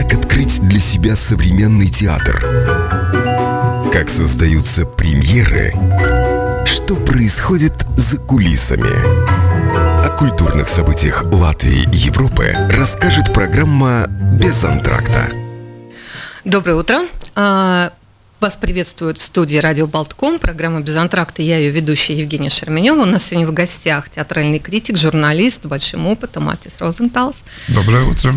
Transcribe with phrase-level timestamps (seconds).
[0.00, 2.38] Как открыть для себя современный театр?
[3.92, 5.72] Как создаются премьеры?
[6.64, 8.92] Что происходит за кулисами?
[10.06, 15.32] О культурных событиях Латвии и Европы расскажет программа «Без антракта».
[16.44, 17.00] Доброе утро.
[18.40, 21.42] Вас приветствует в студии Радио Болтком, программа «Без антракта».
[21.42, 23.00] Я ее ведущая Евгения Шерменева.
[23.00, 27.34] У нас сегодня в гостях театральный критик, журналист большим опытом Атис Розенталс.
[27.66, 28.32] Доброе утро.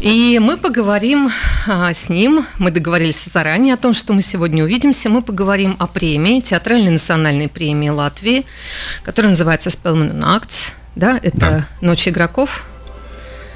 [0.00, 1.30] И мы поговорим
[1.68, 2.46] а, с ним.
[2.56, 5.10] Мы договорились заранее о том, что мы сегодня увидимся.
[5.10, 8.46] Мы поговорим о премии, театральной национальной премии Латвии,
[9.04, 10.70] которая называется «Spellman Acts».
[10.96, 11.68] Да, это да.
[11.82, 12.66] «Ночь игроков»,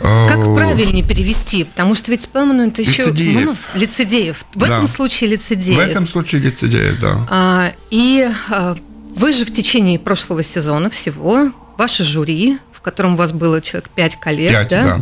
[0.01, 1.65] как правильнее перевести?
[1.65, 3.45] Потому что ведь Спелман это еще лицедеев.
[3.45, 4.45] Ну, лицедеев.
[4.55, 4.67] В да.
[4.67, 5.79] этом случае лицедеев.
[5.79, 7.27] В этом случае лицедеев, да.
[7.31, 8.77] А, и а,
[9.15, 13.89] вы же в течение прошлого сезона всего, ваше жюри, в котором у вас было человек
[13.91, 14.85] пять коллег, 5, да?
[14.85, 15.01] да.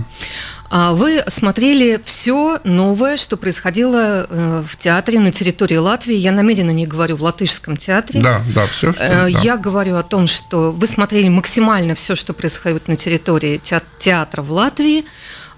[0.71, 6.15] А вы смотрели все новое, что происходило э, в театре на территории Латвии.
[6.15, 8.21] Я намеренно не говорю в латышском театре.
[8.21, 8.93] Да, да, все.
[8.93, 9.27] Что, э, да.
[9.27, 13.61] Я говорю о том, что вы смотрели максимально все, что происходит на территории
[13.99, 15.05] театра в Латвии.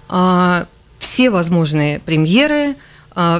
[0.09, 0.67] А,
[0.99, 2.75] все возможные премьеры,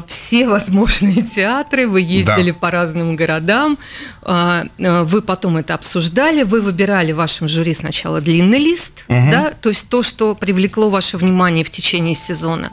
[0.08, 2.58] все возможные театры, вы ездили да.
[2.58, 3.78] по разным городам,
[4.24, 9.30] а, а, вы потом это обсуждали, вы выбирали в вашем жюри сначала длинный лист, угу.
[9.32, 12.72] да, то есть то, что привлекло ваше внимание в течение сезона.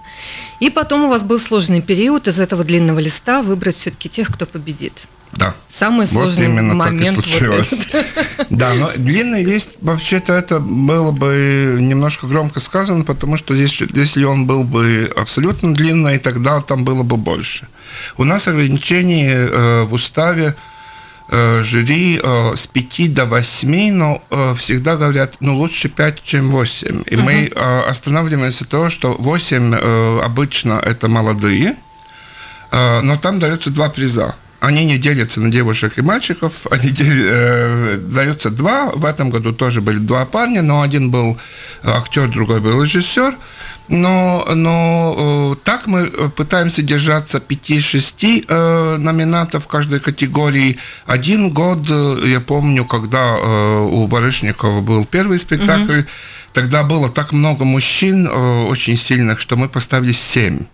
[0.61, 4.47] И потом у вас был сложный период из этого длинного листа выбрать все-таки тех, кто
[4.47, 5.05] победит.
[5.37, 5.55] Да.
[5.69, 7.17] Самый сложный вот именно момент.
[7.17, 7.73] Так и случилось.
[7.73, 13.89] Вот да, но длинный лист, вообще-то это было бы немножко громко сказано, потому что если,
[13.93, 17.69] если он был бы абсолютно длинный, тогда там было бы больше.
[18.17, 20.55] У нас ограничение э, в уставе
[21.31, 26.51] э, жюри э, с 5 до 8, но э, всегда говорят, ну, лучше 5, чем
[26.51, 27.03] 8.
[27.07, 27.23] И uh-huh.
[27.23, 31.77] мы э, останавливаемся то, что 8 э, обычно это молодые,
[32.71, 37.99] э, но там дается два приза они не делятся на девушек и мальчиков, они э,
[37.99, 38.91] даются два.
[38.95, 41.39] В этом году тоже были два парня, но один был
[41.83, 43.37] актер, другой был режиссер.
[43.89, 50.79] Но, но э, так мы пытаемся держаться 5-6 э, номинантов в каждой категории.
[51.05, 56.09] Один год, э, я помню, когда э, у Барышникова был первый спектакль, угу.
[56.55, 60.65] тогда было так много мужчин э, очень сильных, что мы поставили 7.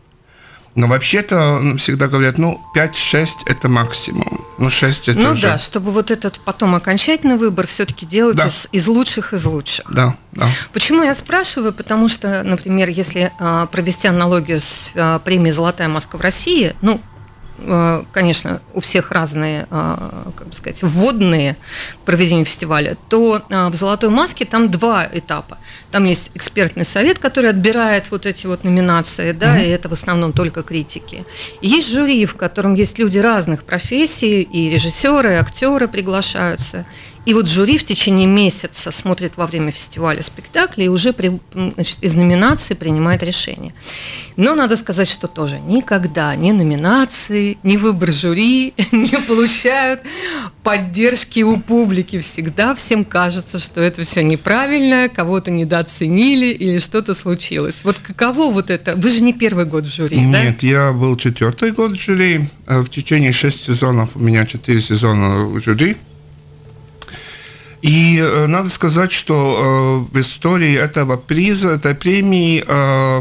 [0.75, 4.45] Но вообще-то всегда говорят, ну, 5-6 это максимум.
[4.59, 5.43] Ну, 6 это Ну уже...
[5.43, 8.47] да, чтобы вот этот потом окончательный выбор все-таки делать да.
[8.47, 9.87] из, из лучших из лучших.
[9.91, 10.47] Да, да.
[10.73, 11.73] Почему я спрашиваю?
[11.73, 17.01] Потому что, например, если а, провести аналогию с а, премией «Золотая маска в России», ну,
[18.13, 19.97] конечно, у всех разные, э,
[20.37, 21.57] как бы сказать, вводные
[22.03, 25.59] к проведению фестиваля, то э, в «Золотой маске» там два этапа.
[25.91, 29.67] Там есть экспертный совет, который отбирает вот эти вот номинации, да, mm-hmm.
[29.67, 31.25] и это в основном только критики.
[31.61, 36.87] И есть жюри, в котором есть люди разных профессий, и режиссеры, и актеры приглашаются.
[37.27, 41.99] И вот жюри в течение месяца смотрит во время фестиваля спектакли и уже при, значит,
[42.01, 43.75] из номинации принимает решение.
[44.37, 50.01] Но надо сказать, что тоже никогда ни номинации, ни выбор жюри не получают
[50.63, 52.21] поддержки у публики.
[52.21, 57.83] Всегда всем кажется, что это все неправильно, кого-то недооценили или что-то случилось.
[57.85, 58.97] Вот каково вот это?
[58.97, 60.45] Вы же не первый год в жюри, Нет, да?
[60.45, 62.49] Нет, я был четвертый год в жюри.
[62.67, 65.97] В течение шести сезонов у меня четыре сезона в жюри.
[67.83, 73.21] И э, надо сказать, что э, в истории этого приза, этой премии, э,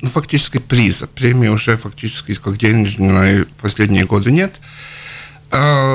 [0.00, 4.60] ну, фактически приза, премии уже фактически как денежной последние годы нет,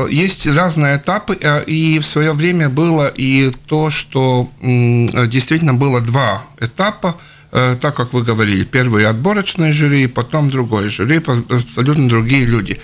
[0.09, 1.38] есть разные этапы,
[1.68, 7.18] и в свое время было и то, что действительно было два этапа,
[7.52, 12.80] так как вы говорили, первый отборочный жюри, потом другой жюри, абсолютно другие люди.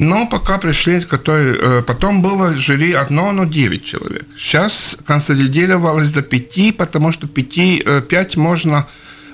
[0.00, 4.24] Но пока пришли, который, э, потом было жюри одно, но 9 человек.
[4.34, 8.86] Сейчас консолидировалось до 5, потому что 5, 5 э, можно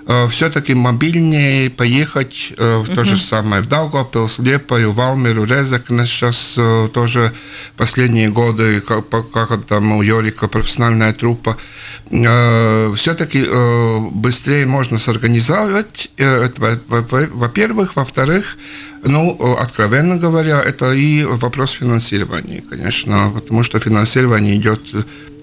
[0.08, 6.58] э, все-таки мобильнее поехать в то же самое в Даугавпилс, Лепою, Валмеру, Резекне сейчас
[6.92, 7.32] тоже
[7.76, 11.56] последние годы, как, как там у Йорика профессиональная труппа.
[12.10, 13.46] Все-таки
[14.10, 17.96] быстрее можно сорганизовать, во-первых.
[17.96, 18.56] Во-вторых,
[19.02, 24.80] ну, э, откровенно говоря, это и вопрос финансирования, конечно, потому что финансирование идет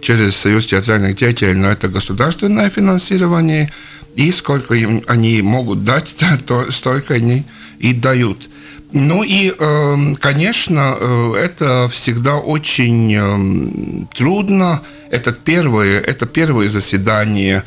[0.02, 3.72] через Союз театральных деятелей, но это государственное финансирование,
[4.16, 6.16] и сколько им они могут дать,
[6.46, 7.44] то столько они
[7.80, 8.50] и дают.
[8.92, 14.84] Ну и, эм, конечно, э, это всегда очень эм, трудно.
[15.10, 17.64] Это первое, это первое заседание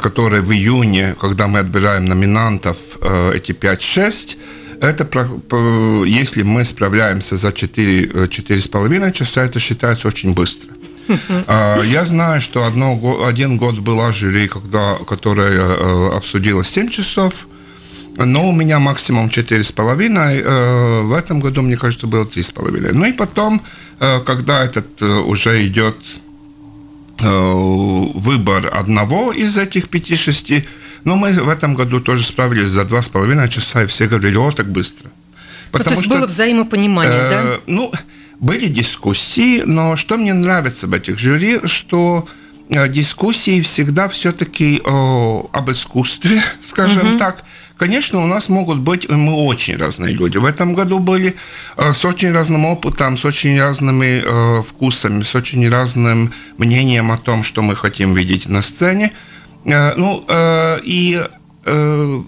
[0.00, 2.96] которые в июне, когда мы отбираем номинантов,
[3.34, 4.38] эти 5-6,
[4.80, 5.06] это
[6.06, 10.70] если мы справляемся за 4, 4,5 часа, это считается очень быстро.
[11.46, 17.46] А, я знаю, что одно, один год была жюри, когда, которая э, обсудила 7 часов,
[18.16, 20.42] но у меня максимум 4,5.
[20.44, 22.92] Э, в этом году, мне кажется, было 3,5.
[22.92, 23.62] Ну и потом,
[24.00, 25.96] э, когда этот уже идет
[27.18, 30.66] выбор одного из этих 5-6,
[31.06, 34.66] но мы в этом году тоже справились за 2,5 часа, и все говорили, о, так
[34.66, 35.08] быстро.
[35.70, 37.60] Потому ну, то есть что, было взаимопонимание, э, да?
[37.68, 37.92] Ну,
[38.40, 42.26] были дискуссии, но что мне нравится в этих жюри, что
[42.70, 47.18] э, дискуссии всегда все-таки об искусстве, скажем угу.
[47.18, 47.44] так.
[47.76, 50.38] Конечно, у нас могут быть, мы очень разные люди.
[50.38, 51.36] В этом году были
[51.76, 57.16] э, с очень разным опытом, с очень разными э, вкусами, с очень разным мнением о
[57.16, 59.12] том, что мы хотим видеть на сцене.
[59.12, 59.35] Э,
[59.96, 61.22] ну, э, и
[61.64, 62.20] э,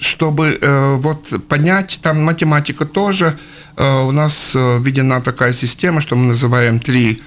[0.00, 3.36] чтобы э, вот понять, там математика тоже–
[3.76, 7.22] Э, у нас э, введена такая система, что мы называем три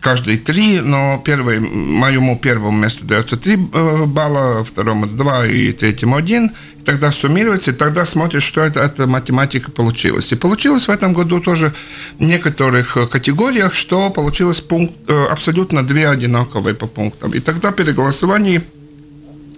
[0.00, 6.16] каждый три, но первый, моему первому месту дается три э, балла, второму два и третьему
[6.16, 6.52] один.
[6.80, 10.32] И тогда суммируется, и тогда смотришь, что это, это математика получилась.
[10.32, 11.72] И получилось в этом году тоже
[12.18, 17.32] в некоторых категориях, что получилось пункт, абсолютно две одинаковые по пунктам.
[17.34, 18.62] И тогда при голосовании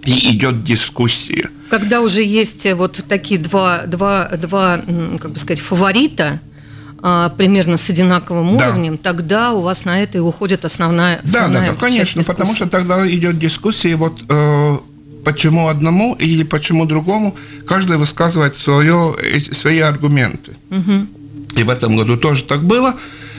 [0.05, 1.49] и идет дискуссия.
[1.69, 4.81] Когда уже есть вот такие два, два, два
[5.19, 6.39] как бы сказать, фаворита,
[7.01, 8.67] а, примерно с одинаковым да.
[8.67, 12.53] уровнем, тогда у вас на это и уходит основная, основная Да, да, да, конечно, потому
[12.53, 14.77] что тогда идет дискуссия, вот э,
[15.23, 17.35] почему одному или почему другому,
[17.67, 19.15] каждый высказывает свое,
[19.51, 20.53] свои аргументы.
[20.71, 21.59] Угу.
[21.59, 22.95] И в этом году тоже так было.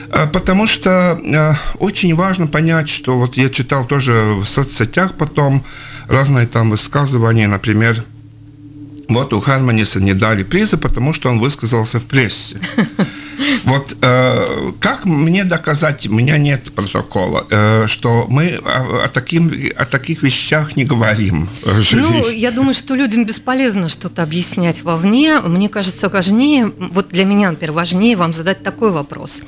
[0.09, 5.63] Э, потому что э, очень важно понять, что вот я читал тоже в соцсетях потом
[6.07, 8.03] разные там высказывания, например,
[9.07, 12.57] вот у Хармониса не дали приза, потому что он высказался в прессе.
[13.65, 19.51] Вот э, как мне доказать, у меня нет протокола, э, что мы о, о, таким,
[19.75, 21.49] о таких вещах не говорим.
[21.91, 25.39] Ну, я думаю, что людям бесполезно что-то объяснять вовне.
[25.39, 29.41] Мне кажется, важнее, вот для меня, например, важнее вам задать такой вопрос.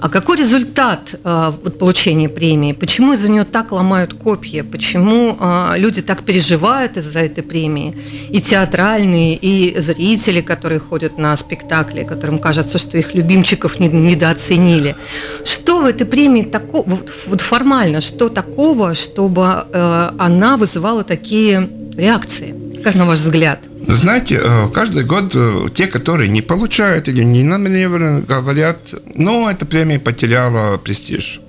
[0.00, 2.72] А какой результат э, вот, получения премии?
[2.72, 4.64] Почему из-за нее так ломают копья?
[4.64, 7.96] Почему э, люди так переживают из-за этой премии?
[8.30, 14.96] И театральные, и зрители, которые ходят на спектакли, которым кажется, что их любимчиков не, недооценили.
[15.44, 22.54] Что в этой премии такого, вот, формально, что такого, чтобы э, она вызывала такие реакции,
[22.82, 23.60] как на ваш взгляд?
[23.86, 29.66] Знаете, э, каждый год э, те, которые не получают или не номинированы, говорят, ну, эта
[29.66, 31.40] премия потеряла престиж.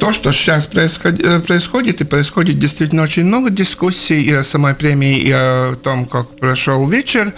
[0.00, 5.18] То, что сейчас э, происходит, и происходит действительно очень много дискуссий и о самой премии,
[5.18, 7.32] и о том, как прошел вечер,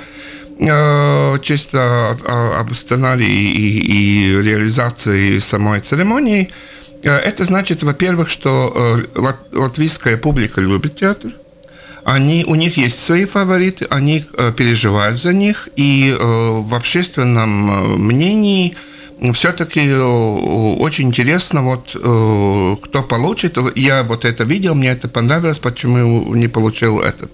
[1.42, 2.16] чисто
[2.58, 6.50] об сценарии и, и реализации самой церемонии.
[7.02, 9.00] Это значит, во-первых, что
[9.52, 11.32] латвийская публика любит театр,
[12.04, 17.70] они, у них есть свои фавориты, они э, переживают за них, и э, в общественном
[17.70, 18.76] э, мнении
[19.32, 23.58] все-таки э, очень интересно, вот э, кто получит.
[23.74, 27.30] Я вот это видел, мне это понравилось, почему не получил этот.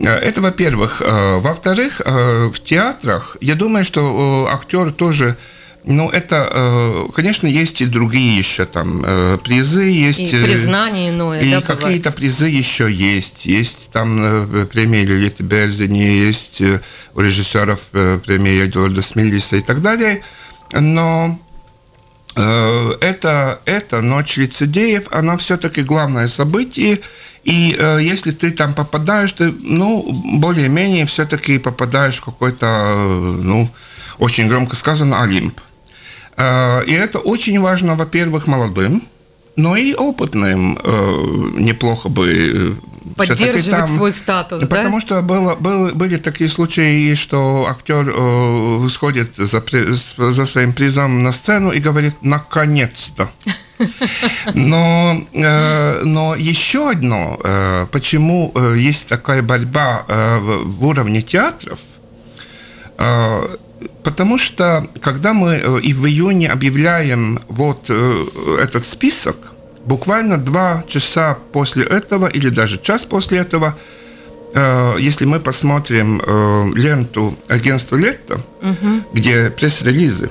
[0.00, 1.00] Э, это, во-первых.
[1.00, 5.36] Во-вторых, в театрах, я думаю, что актер тоже
[5.84, 10.18] ну, это, э, конечно, есть и другие еще там э, призы, есть...
[10.20, 13.46] И э, признание иное, И да, какие-то призы еще есть.
[13.46, 16.60] Есть там премия Лилиты Берзини, есть
[17.14, 20.22] у режиссеров премия Эдуарда Смилиса и так далее.
[20.72, 21.38] Но
[22.36, 27.00] это, это ночь лицедеев, она все-таки главное событие,
[27.48, 32.94] и э, если ты там попадаешь, ты, ну, более-менее все-таки попадаешь в какой-то,
[33.42, 33.70] ну,
[34.18, 35.58] очень громко сказано, Олимп.
[36.36, 39.02] Э, и это очень важно, во-первых, молодым,
[39.56, 45.00] но и опытным э, неплохо бы э, поддерживать там, свой статус, потому да?
[45.00, 49.64] что было, было, были такие случаи, что актер э, сходит за,
[50.30, 53.30] за своим призом на сцену и говорит «наконец-то».
[54.54, 61.80] Но, э, но еще одно, э, почему э, есть такая борьба в, уровне театров,
[64.02, 69.36] Потому что, когда мы и в июне объявляем вот этот список,
[69.84, 73.76] буквально два часа после этого или даже час после этого,
[74.98, 76.20] если мы посмотрим
[76.74, 79.04] ленту агентства Летта, угу.
[79.12, 80.30] где пресс-релизы,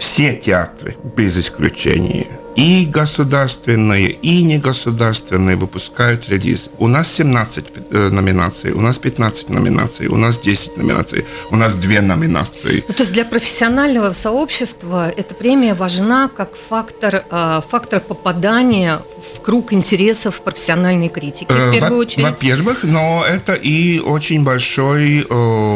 [0.00, 2.26] все театры, без исключения,
[2.56, 6.70] и государственные, и негосударственные выпускают релиз.
[6.78, 11.74] У нас 17 э, номинаций, у нас 15 номинаций, у нас 10 номинаций, у нас
[11.74, 12.82] 2 номинации.
[12.88, 18.98] Ну, то есть для профессионального сообщества эта премия важна как фактор, э, фактор попадания
[19.34, 22.24] в круг интересов профессиональной критики, в Э, первую во- очередь.
[22.24, 25.26] Во-первых, но это и очень большой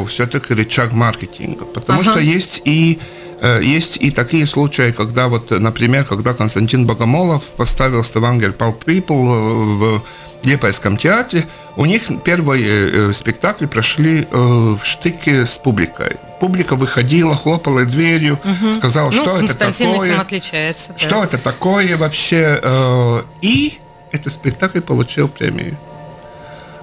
[0.08, 2.10] все-таки рычаг маркетинга, потому Ага.
[2.12, 2.98] что есть и
[3.62, 9.98] есть и такие случаи, когда вот, например, когда Константин Богомолов поставил Ставангер Pulp People э,
[9.98, 10.02] в
[10.46, 11.46] Лепойском театре,
[11.76, 16.16] у них первые э, спектакли прошли э, в штыке с публикой.
[16.40, 18.38] Публика выходила, хлопала дверью,
[18.72, 20.10] сказала, ну, что это Константин такое.
[20.10, 20.92] этим отличается.
[20.92, 20.98] да.
[20.98, 22.60] Что это такое вообще?
[22.62, 23.78] Э, И
[24.12, 25.76] этот спектакль получил премию.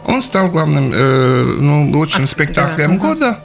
[0.05, 3.39] Он стал главным, э, ну, лучшим А, спектаклем да, года.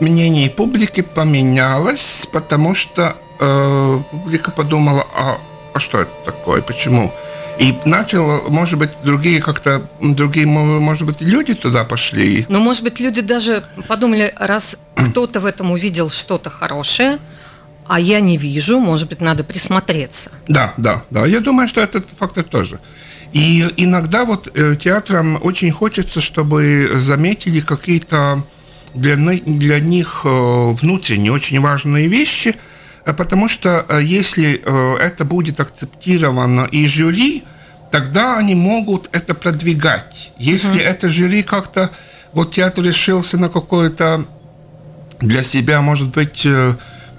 [0.00, 5.38] Мнение публики поменялось, потому что э, публика подумала, а,
[5.74, 7.12] а что это такое, почему?
[7.58, 12.46] И начало, может быть, другие как-то, другие, мо- может быть, люди туда пошли.
[12.48, 17.18] Но, может быть, люди даже подумали, раз кто-то в этом увидел что-то хорошее,
[17.86, 20.30] а я не вижу, может быть, надо присмотреться.
[20.48, 21.26] Да, да, да.
[21.26, 22.80] Я думаю, что этот фактор тоже.
[23.34, 28.42] И иногда вот э, театрам очень хочется, чтобы заметили какие-то
[28.94, 30.28] для, для них э,
[30.72, 32.56] внутренние очень важные вещи,
[33.04, 34.62] э, потому что э, если
[35.00, 37.44] это будет акцептировано и жюри,
[37.90, 40.32] тогда они могут это продвигать.
[40.38, 41.90] Если это жюри как-то,
[42.32, 44.24] вот театр решился на какое-то
[45.20, 46.46] для себя, может быть,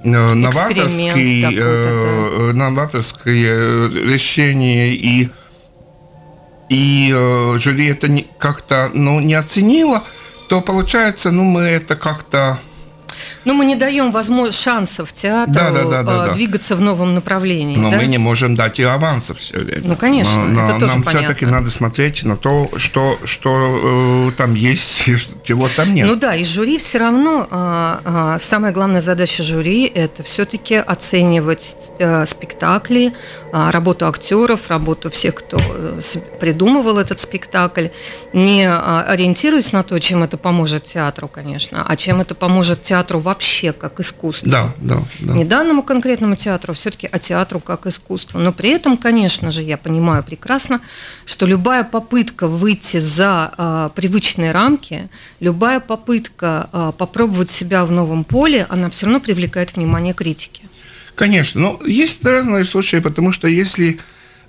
[0.04, 5.30] новаторский, э, новаторское решение и
[6.70, 7.13] и
[7.58, 10.04] жюри это как-то ну, не оценило,
[10.51, 12.60] то получается, ну, мы это как-то...
[13.43, 16.33] Но мы не даем возможно, шансов театру Да, да, да, да, э, да.
[16.33, 17.75] двигаться в новом направлении.
[17.75, 17.98] Но да?
[17.98, 19.81] мы не можем дать и авансов все время.
[19.83, 24.31] Ну, конечно, Но- это но тоже Нам все-таки надо смотреть на то, что, что э,
[24.38, 25.05] там есть,
[25.43, 26.07] чего там нет.
[26.07, 31.75] Ну да, и жюри все равно, а, а, самая главная задача жюри– это все-таки оценивать
[31.98, 33.13] э, спектакли,
[33.51, 36.00] а, работу актеров, работу всех, кто э,
[36.39, 37.88] придумывал этот спектакль,
[38.33, 43.31] не ориентируясь на то, чем это поможет театру, конечно, а чем это поможет театру вообще
[43.78, 44.50] как искусству.
[44.50, 45.34] Да, да, да.
[45.34, 48.40] Не данному конкретному театру, все-таки а театру как искусству.
[48.40, 50.82] Но при этом, конечно же, я понимаю прекрасно,
[51.26, 55.10] что любая попытка выйти за а, привычные рамки,
[55.40, 60.64] любая попытка а, попробовать себя в новом поле, она все равно привлекает внимание критики.
[61.16, 64.00] Конечно, но есть разные случаи, потому что если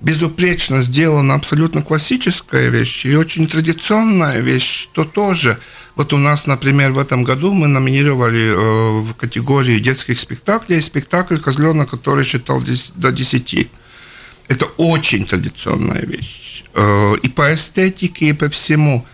[0.03, 5.59] безупречно сделана абсолютно классическая вещь и очень традиционная вещь, то тоже.
[5.95, 11.37] Вот у нас, например, в этом году мы номинировали э, в категории детских спектаклей спектакль
[11.37, 12.63] «Козленок», который считал
[12.95, 13.69] до 10.
[14.49, 16.65] Это очень традиционная вещь.
[16.75, 19.05] Э, и по эстетике, и по всему.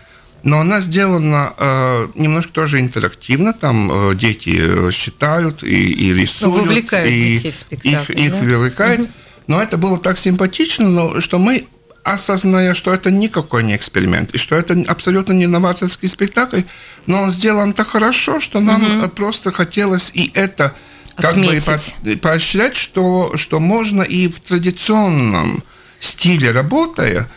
[0.43, 3.51] Но она сделана э, немножко тоже интерактивно.
[3.51, 6.55] Там э, дети э, считают и, и рисуют.
[6.55, 8.37] Ну, вовлекают и детей в спектакль, Их, их да?
[8.37, 9.09] вовлекает.
[9.47, 11.65] Но это было так симпатично, но, что мы,
[12.13, 16.61] осозная, что это никакой не эксперимент, и что это абсолютно не новаторский спектакль,
[17.05, 20.73] но он сделан так хорошо, что нам э, просто хотелось и это
[21.15, 21.95] как бы Отметить.
[22.03, 25.63] по- поощрять, что, что можно и в традиционном
[25.99, 27.27] стиле работая,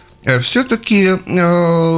[0.41, 1.19] все-таки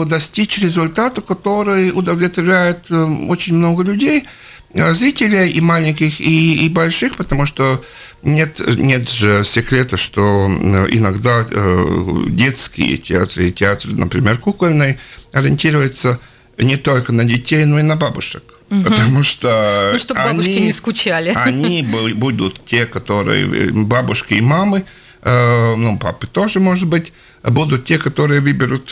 [0.09, 4.25] достичь результата, который удовлетворяет э, очень много людей,
[4.75, 7.83] зрителей и маленьких, и, и больших, потому что
[8.23, 14.99] нет, нет же секрета, что э, иногда э, детские театры, театр, например, кукольный,
[15.33, 16.19] ориентируются
[16.59, 18.43] не только на детей, но и на бабушек.
[18.69, 21.33] Потому что Ну, чтобы бабушки они- не скучали.
[21.37, 24.85] Они бу- будут те, которые э, бабушки и мамы,
[25.27, 28.89] ну, папы тоже, может быть, будут те, которые выберут,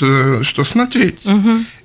[0.47, 1.21] что смотреть.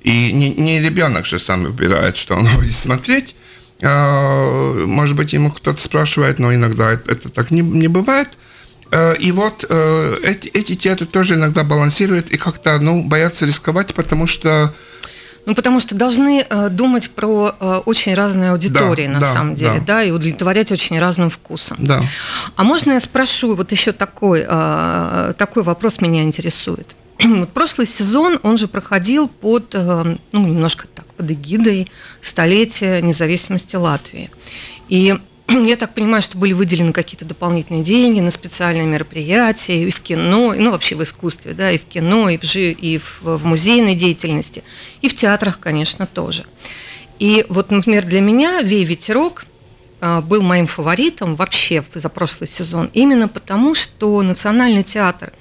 [0.02, 3.34] И не, не ребенок же сам выбирает, что он будет смотреть.
[3.80, 8.28] Э, Может быть, ему кто-то спрашивает, но иногда это, это так не, не бывает.
[8.90, 13.94] Э, И вот э, эти, эти театры тоже иногда балансируют и как-то ну, боятся рисковать,
[13.94, 14.72] потому что
[15.46, 19.54] Ну, потому что должны э, думать про э, очень разные аудитории, Да, на да, самом
[19.54, 19.94] деле, да.
[19.94, 20.02] да.
[20.02, 21.76] и удовлетворять очень разным вкусом.
[21.80, 22.00] да.
[22.56, 26.96] А можно я спрошу, вот еще такой, э, такой вопрос меня интересует.
[27.54, 31.88] Прошлый сезон, он же проходил под, э, ну, немножко так, под эгидой
[32.20, 34.30] столетия независимости Латвии.
[34.88, 35.16] И
[35.48, 40.54] я так понимаю, что были выделены какие-то дополнительные деньги на специальные мероприятия и в кино,
[40.56, 43.94] ну вообще в искусстве, да, и в кино, и в, жи, и в, в музейной
[43.94, 44.62] деятельности,
[45.00, 46.44] и в театрах, конечно, тоже.
[47.18, 49.46] И вот, например, для меня «Вей, ветерок»
[50.00, 55.32] э, был моим фаворитом вообще за прошлый сезон, именно потому, что Национальный театр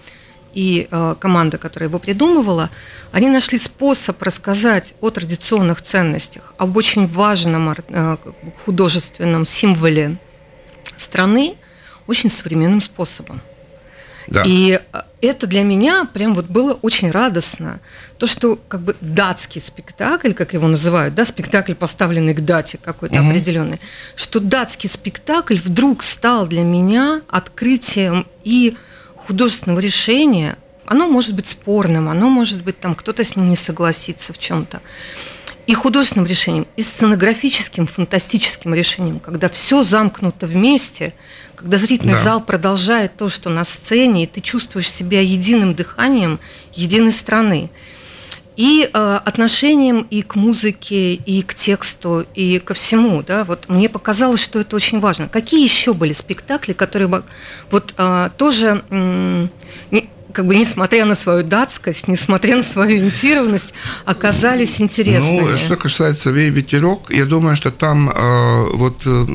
[0.58, 2.72] и э, команда, которая его придумывала,
[3.12, 8.18] они нашли способ рассказать о традиционных ценностях, об очень важном э,
[8.66, 10.18] художественном символе
[10.98, 11.58] страны
[12.08, 13.40] очень современным способом.
[14.26, 14.42] Да.
[14.48, 17.80] И э, это для меня прям вот было очень радостно.
[18.18, 23.20] То, что как бы датский спектакль, как его называют, да, спектакль, поставленный к дате какой-то
[23.20, 23.30] угу.
[23.30, 23.80] определенный,
[24.16, 28.76] что датский спектакль вдруг стал для меня открытием и
[29.28, 30.58] художественного решения.
[30.86, 34.82] Оно может быть спорным, оно может быть там кто-то с ним не согласится в чем-то.
[35.66, 41.14] И художественным решением, и сценографическим, фантастическим решением, когда все замкнуто вместе–
[41.58, 42.22] когда зрительный да.
[42.22, 46.40] зал продолжает то, что на сцене, и ты чувствуешь себя единым дыханием
[46.74, 47.72] единой страны.
[48.58, 53.24] И э, отношением и к музыке, и к тексту, и ко всему.
[53.24, 53.46] Да?
[53.46, 55.30] Вот мне показалось, что это очень важно.
[55.30, 57.24] Какие еще были спектакли, которые
[57.70, 59.48] вот э, тоже э,
[59.92, 63.74] не, как бы несмотря на свою датскость, несмотря на свою ориентированность,
[64.06, 65.52] оказались интересными.
[65.52, 69.26] Ну, что касается «Вей ветерок», я думаю, что там э, вот э,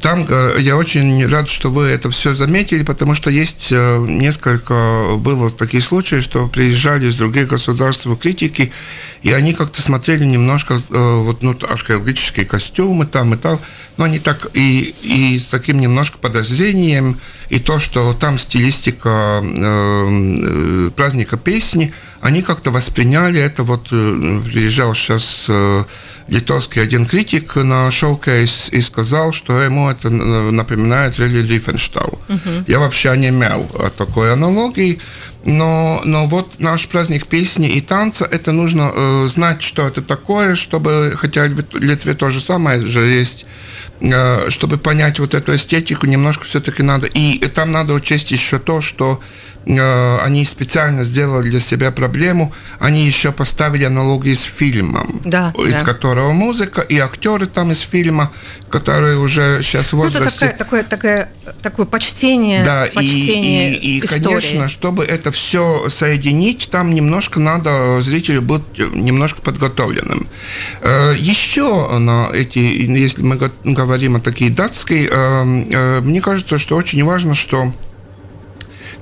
[0.00, 5.16] там э, я очень рад, что вы это все заметили, потому что есть э, несколько,
[5.16, 8.72] было такие случаи, что приезжали из других государств критики,
[9.22, 13.60] и они как-то смотрели немножко, э, вот, ну, археологические костюмы там и так,
[13.96, 20.90] но они так и, и с таким немножко подозрением, и то, что там стилистика э,
[20.96, 25.50] праздника песни, они как-то восприняли это, вот приезжал сейчас
[26.26, 32.18] литовский один критик на шоу-кейс и сказал, что ему это напоминает Релли Рифенштау.
[32.28, 32.64] Uh-huh.
[32.66, 33.64] Я вообще не имел
[33.98, 35.00] такой аналогии,
[35.44, 40.54] но, но вот наш праздник песни и танца, это нужно э, знать, что это такое,
[40.54, 43.93] чтобы, хотя в Литве то же самое же есть, э,
[44.48, 47.06] чтобы понять вот эту эстетику, немножко все-таки надо.
[47.06, 49.20] И там надо учесть еще то, что
[49.66, 55.74] Э, они специально сделали для себя проблему, они еще поставили аналогии с фильмом, да, из
[55.74, 55.80] да.
[55.80, 58.30] которого музыка, и актеры там из фильма,
[58.68, 60.18] которые уже сейчас в возрасте...
[60.18, 61.28] Ну, это такое, такое, такое,
[61.62, 68.00] такое почтение, да, почтение и, и, и конечно, чтобы это все соединить, там немножко надо
[68.02, 70.26] зрителю быть немножко подготовленным.
[70.82, 77.02] Э, еще на эти, если мы говорим о такие датской, э, мне кажется, что очень
[77.04, 77.72] важно, что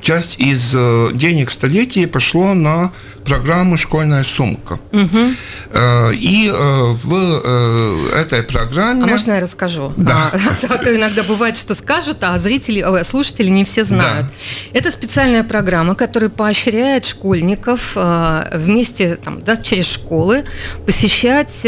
[0.01, 2.93] часть из э, денег столетия пошло на
[3.25, 4.79] программу «Школьная сумка».
[4.93, 5.19] Угу.
[6.13, 9.05] И э, в этой программе...
[9.05, 9.93] А можно я расскажу?
[9.97, 10.31] Да.
[10.69, 14.27] А, то иногда бывает, что скажут, а зрители, слушатели не все знают.
[14.27, 14.79] Да.
[14.79, 17.97] Это специальная программа, которая поощряет школьников
[18.53, 20.45] вместе, там, да, через школы
[20.85, 21.67] посещать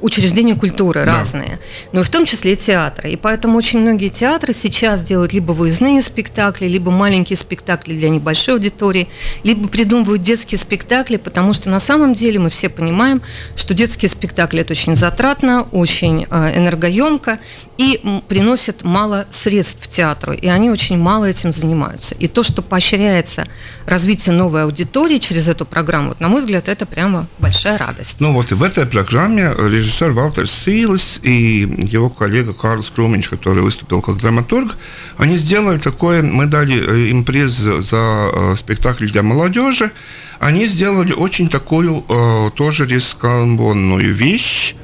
[0.00, 1.18] учреждения культуры да.
[1.18, 1.58] разные,
[1.92, 3.10] но в том числе театры.
[3.10, 8.54] И поэтому очень многие театры сейчас делают либо выездные спектакли, либо маленькие спектакли для небольшой
[8.54, 9.08] аудитории,
[9.42, 13.22] либо придумывают детские спектакли, потому что на самом деле мы все понимаем,
[13.56, 17.38] что детские спектакли это очень затратно, очень э, энергоемко
[17.78, 22.14] и приносит мало средств театру, и они очень мало этим занимаются.
[22.14, 23.46] И то, что поощряется
[23.86, 28.20] развитие новой аудитории через эту программу, вот, на мой взгляд, это прямо большая радость.
[28.20, 33.62] Ну вот и в этой программе режиссер Валтер Силес и его коллега Карлс Круминч, который
[33.62, 34.76] выступил как драматург,
[35.16, 39.90] они сделали такое, мы дали э, им приз за э, спектакль для молодежи,
[40.38, 44.74] они сделали очень такую э, тоже рискованную вещь.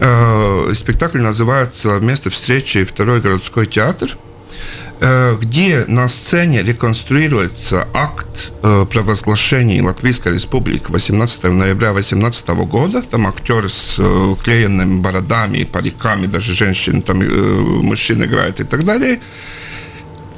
[0.00, 2.84] Э, спектакль называется «Место встречи.
[2.84, 4.16] Второй городской театр»,
[5.00, 13.02] э, где на сцене реконструируется акт э, провозглашения Латвийской Республики 18 ноября 18 года.
[13.02, 18.84] Там актеры с э, клеенными бородами, париками, даже женщины, там э, мужчин играют и так
[18.84, 19.20] далее–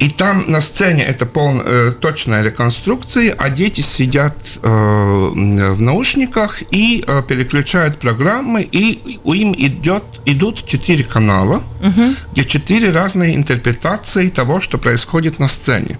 [0.01, 6.63] и там на сцене это полная э, точная реконструкция, а дети сидят э, в наушниках
[6.71, 12.15] и э, переключают программы, и у им идет, идут четыре канала, угу.
[12.31, 15.99] где четыре разные интерпретации того, что происходит на сцене.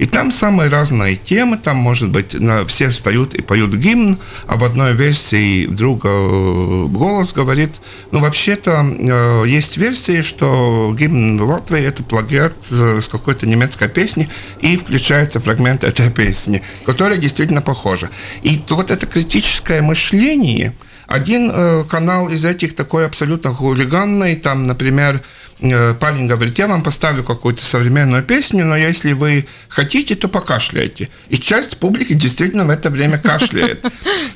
[0.00, 2.34] И там самые разные темы, там, может быть,
[2.68, 8.82] все встают и поют гимн, а в одной версии друг э, голос говорит, ну, вообще-то
[8.82, 14.30] э, есть версии, что гимн Латвии– это плагиат с какой-то немецкой песни,
[14.62, 18.08] и включается фрагмент этой песни, которая действительно похожа.
[18.42, 20.74] И вот это критическое мышление–
[21.10, 26.82] один э, канал из этих такой абсолютно хулиганный, там, например, э, парень говорит, я вам
[26.82, 31.10] поставлю какую-то современную песню, но если вы хотите, то покашляйте.
[31.28, 33.84] И часть публики действительно в это время кашляет.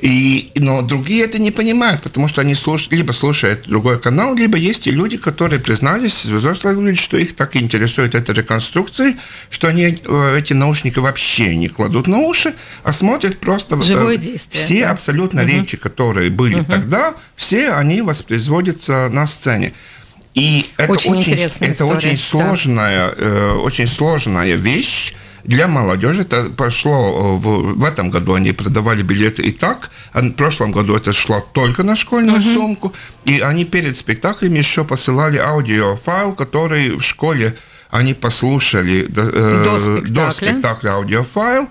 [0.01, 4.59] И, но другие это не понимают, потому что они слуш, либо слушают другой канал, либо
[4.59, 9.17] есть и люди, которые признались, взрослые люди, что их так интересует эта реконструкция,
[9.49, 13.81] что они э, эти наушники вообще не кладут на уши, а смотрят просто...
[13.81, 14.65] Живое действие.
[14.65, 14.91] Все да?
[14.91, 15.51] абсолютно угу.
[15.51, 16.67] речи, которые были угу.
[16.71, 19.73] тогда, все они воспроизводятся на сцене.
[20.35, 23.15] И это очень, очень, это история, очень сложная, да.
[23.17, 26.23] э, очень сложная вещь для молодежи.
[26.23, 30.73] Это пошло э, в, в этом году они продавали билеты и так, а в прошлом
[30.73, 32.55] году это шло только на школьную угу.
[32.55, 32.93] сумку,
[33.25, 37.55] и они перед спектаклем еще посылали аудиофайл, который в школе
[37.91, 41.69] они послушали э, до спектакля, до спектакля аудиофайл.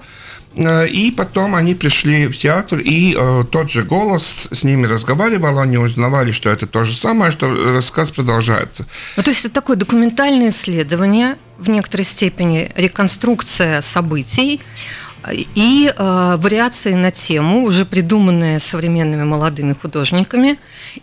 [0.55, 5.59] Э, и потом они пришли в театр, и э, тот же голос с ними разговаривал,
[5.59, 8.85] они узнавали, что это то же самое, что рассказ продолжается.
[9.17, 14.59] Ну, то есть это такое документальное исследование, в некоторой степени реконструкция событий,
[15.31, 20.57] и э, вариации на тему, уже придуманные современными молодыми художниками.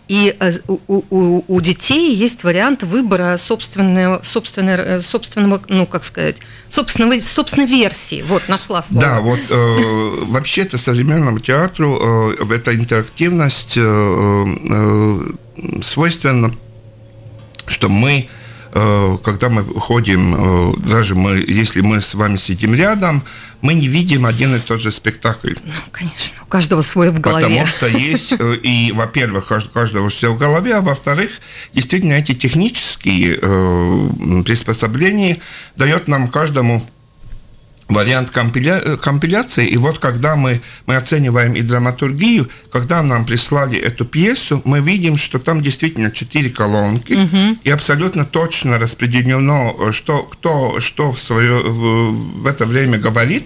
[0.07, 6.03] И э, у, у, у детей есть вариант выбора собственного, собственного, э, собственного ну, как
[6.03, 6.37] сказать,
[6.69, 8.21] собственного, собственной версии.
[8.21, 9.01] Вот, нашла слово.
[9.01, 16.51] Да, вот э, вообще-то современному театру э, эта интерактивность э, э, свойственна,
[17.65, 18.40] что мы Э,
[19.23, 23.23] когда мы ходим, э, даже мы, если мы с вами сидим рядом,
[23.61, 25.55] мы не видим один и тот же спектакль.
[25.63, 27.45] Ну, конечно, у каждого свой в голове.
[27.47, 31.31] Потому что есть, э, и, во-первых, у каждого все в голове, а во-вторых,
[31.73, 33.37] действительно, эти технические
[34.43, 35.39] приспособления
[35.75, 36.83] дают нам каждому
[37.93, 38.81] вариант компиля...
[38.83, 39.67] Э, компиляции.
[39.67, 45.17] И вот когда мы, мы оцениваем и драматургию, когда нам прислали эту пьесу, мы видим,
[45.17, 47.57] что там действительно четыре колонки, угу.
[47.63, 53.45] и абсолютно точно распределено, э, что, кто что в, свое, в, в это время говорит,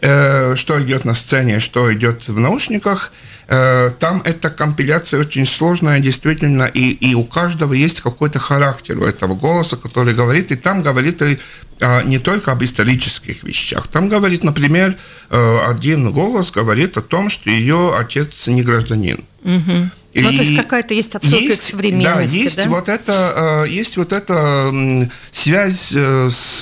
[0.00, 3.12] э, что идет на сцене, что идет в наушниках.
[3.52, 9.04] Э, там эта компиляция очень сложная, действительно, и, и у каждого есть какой-то характер у
[9.04, 11.36] этого голоса, который говорит, и там говорит и
[11.80, 13.88] а, не только об исторических вещах.
[13.88, 14.94] Там говорит, например,
[15.30, 19.24] э, один голос говорит о том, что ее отец не гражданин.
[19.42, 19.90] Угу.
[20.12, 22.42] И ну, то есть какая-то есть отсылка есть, к современности, да?
[22.42, 22.70] Есть да?
[22.70, 26.60] вот это, э, есть вот эта связь с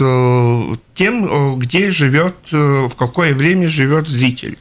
[0.94, 4.57] тем, где живет, в какое время живет зритель.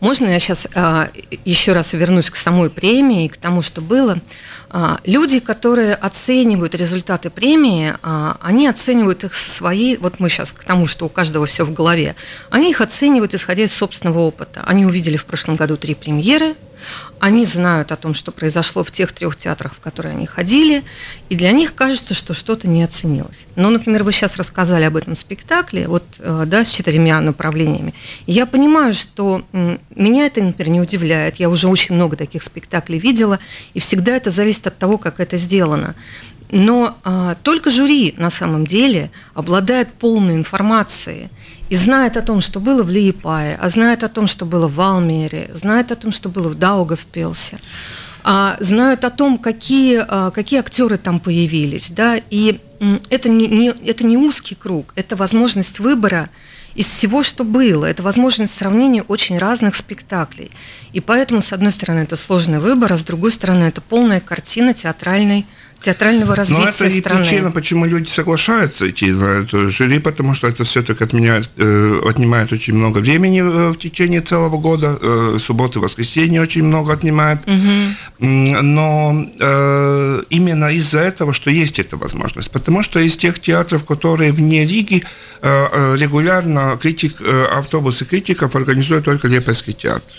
[0.00, 1.08] Можно я сейчас а,
[1.44, 4.18] еще раз вернусь к самой премии и к тому, что было?
[4.70, 10.52] А, люди, которые оценивают результаты премии, а, они оценивают их со своей, вот мы сейчас
[10.52, 12.14] к тому, что у каждого все в голове,
[12.48, 14.62] они их оценивают исходя из собственного опыта.
[14.66, 16.54] Они увидели в прошлом году три премьеры,
[17.20, 20.84] они знают о том, что произошло в тех трех театрах, в которые они ходили,
[21.28, 23.46] и для них кажется, что что-то не оценилось.
[23.56, 27.94] Но, например, вы сейчас рассказали об этом спектакле, вот, э, да, с четырьмя направлениями.
[28.26, 29.42] я понимаю, что
[29.94, 31.36] меня это, например, не удивляет.
[31.36, 33.38] Я уже очень много таких спектаклей видела,
[33.74, 35.94] и всегда это зависит от того, как это сделано.
[36.50, 41.28] Но а, только жюри на самом деле обладает полной информацией
[41.68, 44.80] и знает о том, что было в Лиепае, а знает о том, что было в
[44.80, 47.58] Алмере, знает о том, что было в Даугавпилсе,
[48.24, 51.90] а, знают о том, какие, а, какие актеры там появились.
[51.90, 52.16] Да?
[52.30, 52.60] И
[53.10, 56.28] это не, не, это не узкий круг, это возможность выбора
[56.78, 57.86] из всего, что было.
[57.86, 60.52] Это возможность сравнения очень разных спектаклей.
[60.92, 64.74] И поэтому, с одной стороны, это сложный выбор, а с другой стороны, это полная картина
[64.74, 65.44] театральной
[65.80, 67.22] театрального развития Но это и страны.
[67.22, 72.52] причина, почему люди соглашаются идти на это жюри, потому что это все-таки отменяет, э, отнимает
[72.52, 77.46] очень много времени э, в течение целого года, э, субботы, воскресенье очень много отнимает.
[77.46, 78.26] Угу.
[78.62, 84.32] Но э, именно из-за этого, что есть эта возможность, потому что из тех театров, которые
[84.32, 85.04] вне Риги,
[85.42, 90.16] э, регулярно критик, э, автобусы критиков организует только Лепойский театр.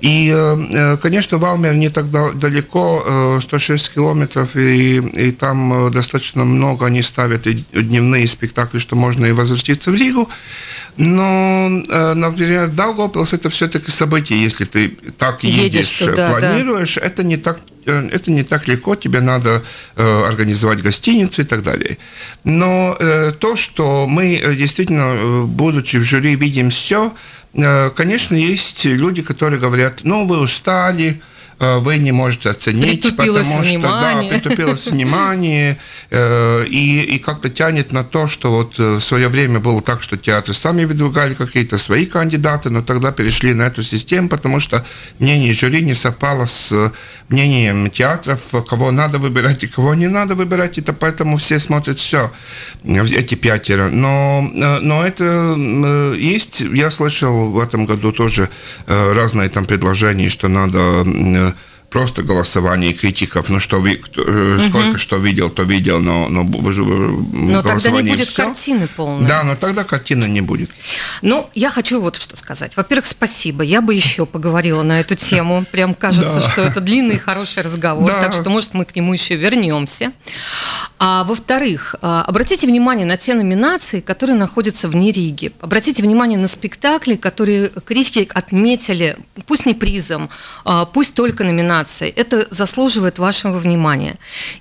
[0.00, 6.44] И, э, э, конечно, Валмер не так далеко, 106 э, километров, и, и там достаточно
[6.44, 10.28] много они ставят и дневные спектакли, что можно и возвратиться в Ригу.
[10.96, 17.06] Но, например, Даугавпилс– это все-таки событие, если ты так едешь, едешь туда, планируешь, да.
[17.06, 19.62] это не так это не так легко, тебе надо
[19.96, 21.98] э, организовать гостиницу и так далее.
[22.44, 27.12] Но э, то, что мы действительно, будучи в жюри, видим все,
[27.54, 31.20] конечно, есть люди, которые говорят, ну, вы устали,
[31.62, 34.22] вы не можете оценить, притупилось потому внимание.
[34.22, 35.78] что да, притупилось внимание,
[36.10, 40.54] и, и как-то тянет на то, что вот в свое время было так, что театры
[40.54, 44.84] сами выдвигали какие-то свои кандидаты, но тогда перешли на эту систему, потому что
[45.18, 46.92] мнение жюри не совпало с
[47.28, 52.30] мнением театров, кого надо выбирать и кого не надо выбирать, это поэтому все смотрят все,
[52.84, 53.88] эти пятеро.
[53.88, 55.54] Но, но это
[56.16, 58.48] есть, я слышал в этом году тоже
[58.86, 61.51] разные там предложения, что надо
[61.92, 64.98] просто голосование критиков, ну что э, сколько угу.
[64.98, 68.44] что видел, то видел, но, но, но тогда не будет все.
[68.44, 69.28] картины полной.
[69.28, 70.70] Да, но тогда картины не будет.
[71.20, 72.72] Ну, я хочу вот что сказать.
[72.76, 73.62] Во-первых, спасибо.
[73.62, 75.66] Я бы еще поговорила на эту тему.
[75.70, 76.50] Прям кажется, да.
[76.50, 78.22] что это длинный и хороший разговор, да.
[78.22, 80.12] так что, может, мы к нему еще вернемся.
[80.98, 85.52] А во-вторых, а, обратите внимание на те номинации, которые находятся вне Риги.
[85.60, 90.30] Обратите внимание на спектакли, которые критики отметили, пусть не призом,
[90.64, 92.12] а, пусть только номинацией информации.
[92.16, 94.16] Это заслуживает вашего внимания.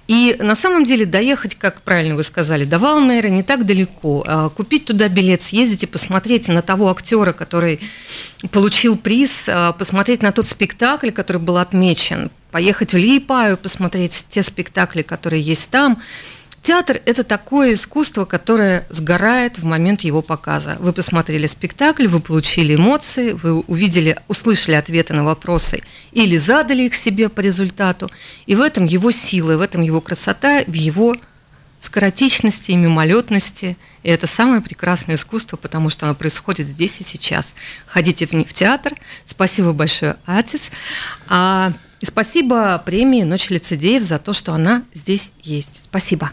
[0.08, 4.24] И на самом деле доехать, как правильно вы сказали, до Валмейра не так далеко.
[4.28, 7.80] А купить туда билет, съездить и посмотреть на того актера, который
[8.52, 14.44] получил приз, а посмотреть на тот спектакль, который был отмечен, поехать в Липаю, посмотреть те
[14.44, 16.02] спектакли, которые есть там–
[16.62, 20.78] Театр– это такое искусство, которое сгорает в момент его показа.
[20.80, 26.93] Вы посмотрели спектакль, вы получили эмоции, вы увидели, услышали ответы на вопросы или задали их
[26.93, 28.10] себе по результату.
[28.45, 31.15] И в этом его сила, в этом его красота, в его
[31.80, 33.76] скоротечности и мимолетности.
[34.04, 37.56] И это самое прекрасное искусство, потому что оно происходит здесь и сейчас.
[37.88, 38.93] Ходите в, в театр.
[39.26, 40.69] Спасибо большое, Атис.
[41.28, 45.86] А, и спасибо премии «Ночь лицедеев» за то, что она здесь есть.
[45.86, 46.32] Спасибо.